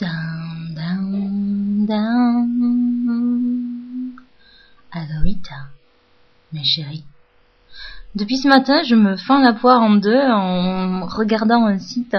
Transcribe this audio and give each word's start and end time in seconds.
Down, 0.00 0.74
down, 0.74 1.86
down. 1.86 2.48
Aloïta, 4.90 5.68
mes 6.52 6.64
chéris. 6.64 7.04
Depuis 8.16 8.38
ce 8.38 8.48
matin, 8.48 8.82
je 8.82 8.96
me 8.96 9.16
fends 9.16 9.38
la 9.38 9.52
poire 9.52 9.82
en 9.82 9.94
deux 9.94 10.20
en 10.20 11.06
regardant 11.06 11.66
un 11.66 11.78
site 11.78 12.16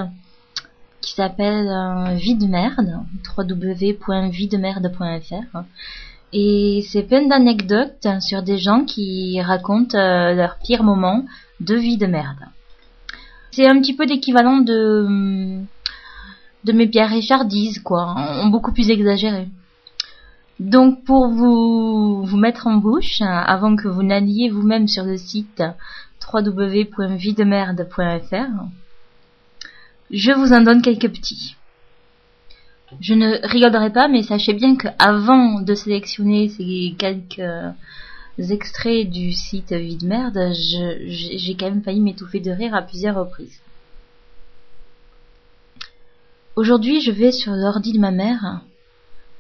qui 1.02 1.16
s'appelle 1.16 1.68
euh, 1.68 2.16
Vie 2.16 2.36
de 2.36 2.48
merde, 2.48 3.02
www.videmerde.fr. 3.38 5.64
Et 6.32 6.82
c'est 6.90 7.04
plein 7.04 7.28
d'anecdotes 7.28 8.08
sur 8.22 8.42
des 8.42 8.58
gens 8.58 8.86
qui 8.86 9.42
racontent 9.42 9.98
euh, 9.98 10.34
leurs 10.34 10.60
pires 10.60 10.84
moments 10.84 11.26
de 11.60 11.76
vie 11.76 11.98
de 11.98 12.08
merde. 12.08 12.40
C'est 13.52 13.68
un 13.68 13.82
petit 13.82 13.96
peu 13.96 14.06
l'équivalent 14.06 14.60
de 14.60 15.66
de 16.66 16.72
mes 16.72 16.88
Pierre 16.88 17.10
Richardises, 17.10 17.80
quoi, 17.80 18.16
en 18.18 18.48
beaucoup 18.48 18.74
plus 18.74 18.90
exagéré. 18.90 19.48
Donc 20.60 21.04
pour 21.04 21.30
vous, 21.30 22.24
vous 22.24 22.38
mettre 22.38 22.68
en 22.68 22.78
bouche, 22.78 23.22
avant 23.22 23.76
que 23.76 23.88
vous 23.88 24.04
n'alliez 24.04 24.50
vous-même 24.50 24.88
sur 24.88 25.04
le 25.04 25.18
site 25.18 25.64
www.videmerde.fr, 26.34 28.64
je 30.12 30.32
vous 30.32 30.54
en 30.54 30.62
donne 30.62 30.82
quelques 30.82 31.10
petits. 31.10 31.56
Je 33.00 33.14
ne 33.14 33.48
rigolerai 33.48 33.92
pas, 33.92 34.08
mais 34.08 34.24
sachez 34.24 34.54
bien 34.54 34.76
qu'avant 34.76 35.62
de 35.62 35.76
sélectionner 35.76 36.50
ces 36.50 36.96
quelques 36.98 37.42
extraits 38.38 39.10
du 39.10 39.34
site 39.34 39.74
Vide 39.74 40.04
Merde, 40.04 40.52
j'ai 40.54 41.56
quand 41.60 41.70
même 41.70 41.84
failli 41.84 42.00
m'étouffer 42.00 42.40
de 42.40 42.52
rire 42.52 42.74
à 42.74 42.82
plusieurs 42.82 43.18
reprises. 43.18 43.60
Aujourd'hui, 46.56 47.02
je 47.02 47.12
vais 47.12 47.34
sur 47.34 47.52
l'ordi 47.52 47.92
de 47.92 48.00
ma 48.00 48.12
mère. 48.12 48.62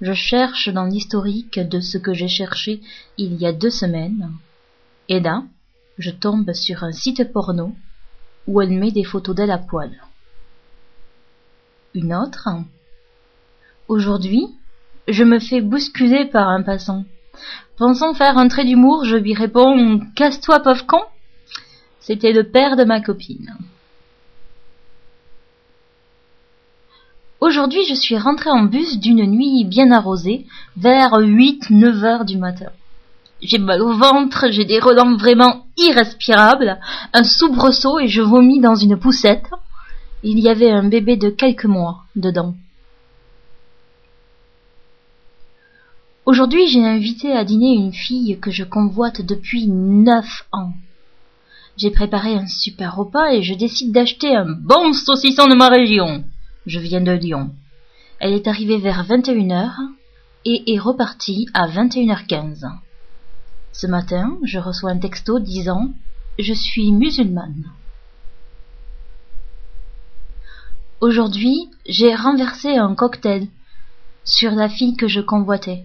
Je 0.01 0.11
cherche 0.11 0.67
dans 0.67 0.83
l'historique 0.83 1.57
de 1.57 1.79
ce 1.79 1.97
que 1.97 2.13
j'ai 2.13 2.27
cherché 2.27 2.81
il 3.17 3.35
y 3.35 3.45
a 3.45 3.53
deux 3.53 3.69
semaines. 3.69 4.31
Et 5.07 5.21
là, 5.21 5.43
je 5.97 6.11
tombe 6.11 6.51
sur 6.51 6.83
un 6.83 6.91
site 6.91 7.31
porno 7.31 7.73
où 8.47 8.61
elle 8.61 8.71
met 8.71 8.91
des 8.91 9.05
photos 9.05 9.33
d'elle 9.33 9.51
à 9.51 9.57
poil. 9.57 9.91
Une 11.93 12.13
autre. 12.13 12.49
Aujourd'hui, 13.87 14.47
je 15.07 15.23
me 15.23 15.39
fais 15.39 15.61
bousculer 15.61 16.25
par 16.25 16.49
un 16.49 16.63
passant. 16.63 17.05
Pensant 17.77 18.13
faire 18.13 18.37
un 18.37 18.49
trait 18.49 18.65
d'humour, 18.65 19.05
je 19.05 19.15
lui 19.15 19.33
réponds 19.33 20.01
Casse-toi, 20.17 20.59
pauvre 20.59 20.85
con 20.85 21.01
C'était 22.01 22.33
le 22.33 22.51
père 22.51 22.75
de 22.75 22.83
ma 22.83 22.99
copine. 22.99 23.55
Aujourd'hui, 27.45 27.85
je 27.87 27.93
suis 27.93 28.17
rentrée 28.17 28.49
en 28.49 28.63
bus 28.63 28.97
d'une 28.97 29.23
nuit 29.27 29.65
bien 29.65 29.91
arrosée, 29.91 30.47
vers 30.77 31.11
8-9 31.11 32.03
heures 32.03 32.25
du 32.25 32.39
matin. 32.39 32.71
J'ai 33.39 33.59
mal 33.59 33.83
au 33.83 33.93
ventre, 33.93 34.47
j'ai 34.49 34.65
des 34.65 34.79
relents 34.79 35.15
vraiment 35.15 35.67
irrespirables, 35.77 36.79
un 37.13 37.23
soubresaut 37.23 37.99
et 37.99 38.07
je 38.07 38.23
vomis 38.23 38.61
dans 38.61 38.73
une 38.73 38.97
poussette. 38.97 39.45
Il 40.23 40.39
y 40.39 40.49
avait 40.49 40.71
un 40.71 40.85
bébé 40.89 41.17
de 41.17 41.29
quelques 41.29 41.65
mois 41.65 42.05
dedans. 42.15 42.55
Aujourd'hui, 46.25 46.67
j'ai 46.67 46.83
invité 46.83 47.31
à 47.31 47.43
dîner 47.43 47.75
une 47.75 47.93
fille 47.93 48.39
que 48.41 48.49
je 48.49 48.63
convoite 48.63 49.21
depuis 49.21 49.67
neuf 49.67 50.47
ans. 50.51 50.73
J'ai 51.77 51.91
préparé 51.91 52.33
un 52.33 52.47
super 52.47 52.95
repas 52.95 53.33
et 53.33 53.43
je 53.43 53.53
décide 53.53 53.91
d'acheter 53.91 54.35
un 54.35 54.47
bon 54.47 54.93
saucisson 54.93 55.45
de 55.45 55.53
ma 55.53 55.69
région. 55.69 56.23
Je 56.65 56.79
viens 56.79 57.01
de 57.01 57.11
Lyon. 57.11 57.51
Elle 58.19 58.33
est 58.33 58.47
arrivée 58.47 58.79
vers 58.79 59.05
21h 59.05 59.71
et 60.45 60.73
est 60.73 60.79
repartie 60.79 61.47
à 61.53 61.67
21h15. 61.67 62.71
Ce 63.71 63.87
matin, 63.87 64.37
je 64.43 64.57
reçois 64.57 64.91
un 64.91 64.97
texto 64.97 65.39
disant 65.39 65.93
Je 66.39 66.53
suis 66.53 66.91
musulmane. 66.91 67.71
Aujourd'hui, 71.01 71.69
j'ai 71.85 72.15
renversé 72.15 72.77
un 72.77 72.95
cocktail 72.95 73.47
sur 74.23 74.51
la 74.51 74.67
fille 74.67 74.95
que 74.95 75.07
je 75.07 75.21
convoitais. 75.21 75.83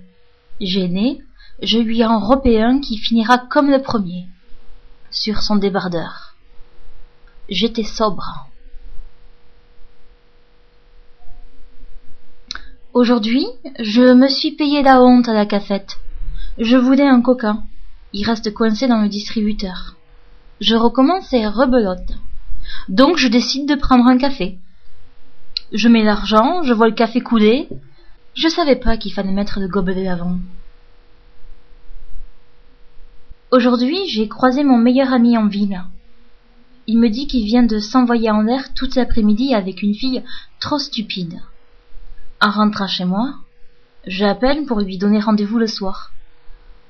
Gêné, 0.61 1.21
je 1.63 1.79
lui 1.79 2.05
en 2.05 2.21
repais 2.21 2.63
un 2.63 2.81
qui 2.81 2.97
finira 2.97 3.37
comme 3.37 3.71
le 3.71 3.83
premier, 3.83 4.29
sur 5.11 5.43
son 5.43 5.57
débardeur. 5.57 6.35
J'étais 7.51 7.85
sobre. 7.85 8.47
Aujourd'hui, 12.93 13.47
je 13.79 14.03
me 14.15 14.27
suis 14.27 14.51
payé 14.51 14.83
la 14.83 15.01
honte 15.01 15.29
à 15.29 15.33
la 15.33 15.47
cafette. 15.47 15.99
Je 16.59 16.77
voulais 16.77 17.07
un 17.07 17.21
coca. 17.21 17.59
Il 18.13 18.27
reste 18.27 18.53
coincé 18.53 18.89
dans 18.89 19.01
le 19.01 19.09
distributeur. 19.09 19.95
Je 20.61 20.75
recommence 20.75 21.33
et 21.33 21.47
rebelote. 21.47 22.19
Donc 22.89 23.17
je 23.17 23.29
décide 23.29 23.69
de 23.69 23.77
prendre 23.77 24.09
un 24.09 24.19
café. 24.19 24.59
Je 25.73 25.87
mets 25.87 26.03
l'argent, 26.03 26.65
je 26.65 26.73
vois 26.73 26.89
le 26.89 26.95
café 26.95 27.21
couler. 27.21 27.69
Je 28.35 28.49
savais 28.49 28.75
pas 28.75 28.97
qu'il 28.97 29.13
fallait 29.13 29.31
mettre 29.31 29.61
le 29.61 29.69
gobelet 29.69 30.09
avant. 30.09 30.39
Aujourd'hui, 33.53 34.01
j'ai 34.09 34.27
croisé 34.27 34.65
mon 34.65 34.79
meilleur 34.79 35.13
ami 35.13 35.39
en 35.39 35.47
ville. 35.47 35.81
Il 36.89 36.99
me 36.99 37.09
dit 37.09 37.29
qu'il 37.29 37.45
vient 37.45 37.63
de 37.63 37.79
s'envoyer 37.79 38.33
en 38.33 38.43
l'air 38.43 38.75
toute 38.75 38.97
l'après-midi 38.97 39.55
avec 39.55 39.81
une 39.81 39.95
fille 39.95 40.25
trop 40.59 40.81
stupide. 40.81 41.41
En 42.43 42.51
rentrant 42.51 42.87
chez 42.87 43.05
moi, 43.05 43.35
j'appelle 44.07 44.65
pour 44.65 44.81
lui 44.81 44.97
donner 44.97 45.21
rendez-vous 45.21 45.59
le 45.59 45.67
soir. 45.67 46.11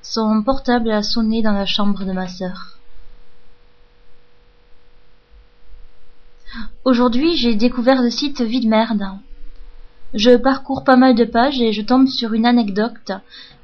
Son 0.00 0.42
portable 0.44 0.92
a 0.92 1.02
sonné 1.02 1.42
dans 1.42 1.52
la 1.52 1.66
chambre 1.66 2.04
de 2.04 2.12
ma 2.12 2.28
sœur. 2.28 2.78
Aujourd'hui, 6.84 7.36
j'ai 7.36 7.56
découvert 7.56 8.00
le 8.00 8.10
site 8.10 8.40
Vide 8.40 8.68
Merde. 8.68 9.04
Je 10.14 10.36
parcours 10.36 10.84
pas 10.84 10.96
mal 10.96 11.16
de 11.16 11.24
pages 11.24 11.60
et 11.60 11.72
je 11.72 11.82
tombe 11.82 12.06
sur 12.06 12.32
une 12.32 12.46
anecdote 12.46 13.12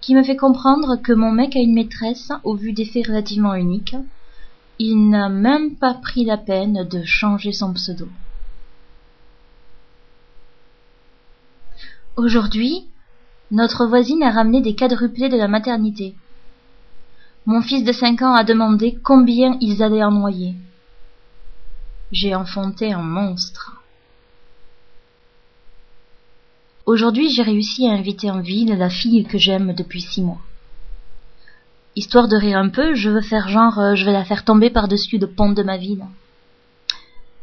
qui 0.00 0.14
me 0.14 0.25
fait 0.25 0.36
comprendre 0.36 0.96
que 0.96 1.12
mon 1.12 1.30
mec 1.30 1.54
a 1.54 1.60
une 1.60 1.75
maîtresse 1.75 2.32
au 2.42 2.54
vu 2.54 2.72
des 2.72 2.84
faits 2.84 3.06
relativement 3.06 3.54
uniques. 3.54 3.96
Il 4.80 5.08
n'a 5.08 5.28
même 5.28 5.76
pas 5.76 5.94
pris 5.94 6.25
la 6.25 6.36
peine 6.36 6.86
de 6.88 7.04
changer 7.04 7.52
son 7.52 7.72
pseudo. 7.72 8.08
Aujourd'hui, 12.16 12.87
notre 13.50 13.84
voisine 13.84 14.22
a 14.22 14.31
ramené 14.31 14.62
des 14.62 14.75
quadruplés 14.75 15.28
de 15.28 15.37
la 15.37 15.49
maternité. 15.49 16.15
Mon 17.44 17.60
fils 17.60 17.84
de 17.84 17.93
cinq 17.93 18.22
ans 18.22 18.34
a 18.34 18.43
demandé 18.43 18.99
combien 19.04 19.59
ils 19.60 19.82
allaient 19.82 20.03
en 20.03 20.12
noyer. 20.12 20.55
J'ai 22.12 22.34
enfanté 22.34 22.91
un 22.91 23.03
monstre. 23.03 23.82
Aujourd'hui, 26.87 27.28
j'ai 27.28 27.43
réussi 27.43 27.87
à 27.87 27.93
inviter 27.93 28.31
en 28.31 28.41
ville 28.41 28.75
la 28.78 28.88
fille 28.88 29.26
que 29.26 29.37
j'aime 29.37 29.75
depuis 29.75 30.00
six 30.00 30.22
mois. 30.22 30.41
Histoire 31.97 32.28
de 32.28 32.37
rire 32.37 32.59
un 32.59 32.71
peu, 32.71 32.94
je 32.94 33.10
veux 33.10 33.21
faire 33.21 33.49
genre, 33.49 33.78
euh, 33.78 33.94
je 33.94 34.06
vais 34.06 34.12
la 34.12 34.25
faire 34.25 34.44
tomber 34.44 34.71
par-dessus 34.71 35.19
le 35.19 35.26
pont 35.26 35.53
de 35.53 35.62
ma 35.62 35.76
ville. 35.76 36.05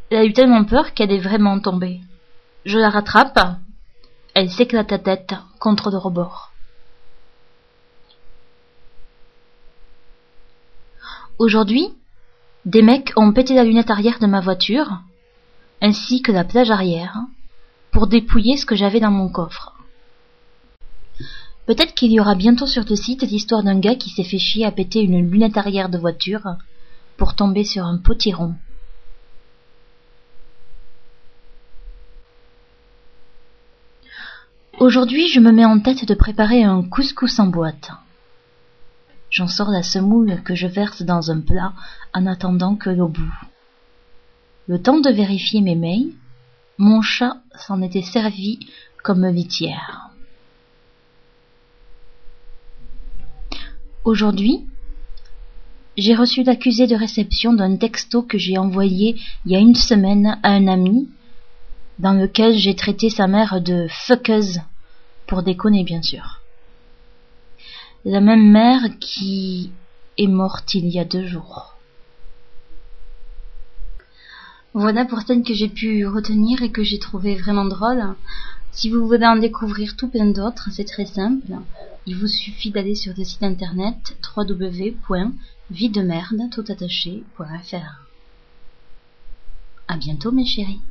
Elle 0.09 0.17
a 0.17 0.25
eu 0.25 0.33
tellement 0.33 0.63
peur 0.63 0.95
qu'elle 0.95 1.11
est 1.11 1.19
vraiment 1.19 1.59
tombée. 1.59 1.99
Je 2.65 2.79
la 2.79 2.89
rattrape, 2.89 3.57
elle 4.33 4.49
s'éclate 4.49 4.91
la 4.91 4.99
tête 4.99 5.35
contre 5.59 5.91
le 5.91 5.97
rebord. 5.97 6.51
Aujourd'hui, 11.37 11.89
des 12.65 12.81
mecs 12.81 13.13
ont 13.15 13.31
pété 13.33 13.53
la 13.53 13.63
lunette 13.63 13.89
arrière 13.89 14.19
de 14.19 14.27
ma 14.27 14.39
voiture, 14.39 15.01
ainsi 15.81 16.21
que 16.21 16.31
la 16.31 16.43
plage 16.43 16.71
arrière, 16.71 17.17
pour 17.91 18.07
dépouiller 18.07 18.57
ce 18.57 18.65
que 18.65 18.75
j'avais 18.75 18.99
dans 18.99 19.11
mon 19.11 19.29
coffre. 19.29 19.73
Peut-être 21.65 21.93
qu'il 21.93 22.11
y 22.11 22.19
aura 22.19 22.35
bientôt 22.35 22.67
sur 22.67 22.83
le 22.89 22.95
site 22.95 23.21
l'histoire 23.21 23.63
d'un 23.63 23.79
gars 23.79 23.95
qui 23.95 24.09
s'est 24.09 24.23
fait 24.23 24.39
chier 24.39 24.65
à 24.65 24.71
péter 24.71 25.01
une 25.01 25.29
lunette 25.29 25.57
arrière 25.57 25.89
de 25.89 25.97
voiture 25.97 26.55
pour 27.17 27.35
tomber 27.35 27.63
sur 27.63 27.85
un 27.85 27.97
potiron. 27.97 28.55
Aujourd'hui, 34.79 35.27
je 35.27 35.39
me 35.39 35.51
mets 35.51 35.65
en 35.65 35.79
tête 35.79 36.05
de 36.05 36.15
préparer 36.15 36.63
un 36.63 36.81
couscous 36.81 37.39
en 37.39 37.45
boîte. 37.45 37.91
J'en 39.29 39.47
sors 39.47 39.69
la 39.69 39.83
semoule 39.83 40.41
que 40.43 40.55
je 40.55 40.65
verse 40.65 41.03
dans 41.03 41.29
un 41.29 41.41
plat 41.41 41.73
en 42.13 42.25
attendant 42.25 42.75
que 42.75 42.89
l'eau 42.89 43.07
bout. 43.07 43.33
Le 44.67 44.81
temps 44.81 44.99
de 44.99 45.11
vérifier 45.11 45.61
mes 45.61 45.75
mails, 45.75 46.13
mon 46.79 47.03
chat 47.03 47.37
s'en 47.55 47.83
était 47.83 48.01
servi 48.01 48.67
comme 49.03 49.27
litière. 49.27 50.09
Aujourd'hui, 54.03 54.65
j'ai 55.97 56.15
reçu 56.15 56.41
l'accusé 56.41 56.87
de 56.87 56.95
réception 56.95 57.53
d'un 57.53 57.75
texto 57.77 58.23
que 58.23 58.39
j'ai 58.39 58.57
envoyé 58.57 59.17
il 59.45 59.51
y 59.51 59.55
a 59.55 59.59
une 59.59 59.75
semaine 59.75 60.39
à 60.41 60.49
un 60.49 60.67
ami 60.67 61.09
dans 61.99 62.13
lequel 62.13 62.53
j'ai 62.53 62.75
traité 62.75 63.09
sa 63.09 63.27
mère 63.27 63.61
de 63.61 63.87
fuckeuse, 63.89 64.61
pour 65.27 65.43
déconner 65.43 65.83
bien 65.83 66.01
sûr. 66.01 66.39
La 68.05 68.21
même 68.21 68.51
mère 68.51 68.81
qui 68.99 69.71
est 70.17 70.27
morte 70.27 70.73
il 70.73 70.87
y 70.87 70.99
a 70.99 71.05
deux 71.05 71.25
jours. 71.25 71.75
Voilà 74.73 75.05
pour 75.05 75.21
celles 75.21 75.43
que 75.43 75.53
j'ai 75.53 75.69
pu 75.69 76.05
retenir 76.07 76.63
et 76.63 76.71
que 76.71 76.83
j'ai 76.83 76.99
trouvé 76.99 77.35
vraiment 77.35 77.65
drôles. 77.65 78.15
Si 78.71 78.89
vous 78.89 79.07
voulez 79.07 79.27
en 79.27 79.35
découvrir 79.35 79.95
tout 79.95 80.09
plein 80.09 80.25
d'autres, 80.25 80.69
c'est 80.71 80.83
très 80.83 81.05
simple. 81.05 81.53
Il 82.07 82.17
vous 82.17 82.27
suffit 82.27 82.71
d'aller 82.71 82.95
sur 82.95 83.13
le 83.15 83.23
site 83.23 83.43
internet 83.43 84.17
www.videmerde 84.35 86.49
tout 86.51 86.65
À 89.87 89.97
bientôt 89.97 90.31
mes 90.31 90.45
chéris. 90.45 90.81